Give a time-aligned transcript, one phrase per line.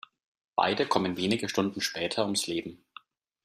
[0.55, 2.83] Beide kommen wenige Stunden später ums Leben.